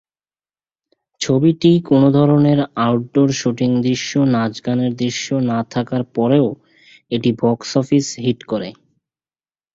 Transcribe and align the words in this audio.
ছবিটি 1.21 1.71
কোনো 1.81 2.07
ধরনের 2.11 2.59
আউটডোর 2.79 3.29
শ্যুটিং 3.31 3.69
দৃশ্য, 3.81 4.11
নাচ-গানের 4.33 4.91
দৃশ্য 4.95 5.27
না 5.49 5.59
থাকার 5.69 6.03
পরেও 6.15 6.47
এটি 7.11 7.29
বক্স 7.41 7.69
অফিস 7.77 8.05
হিট 8.17 8.39
করে। 8.43 8.69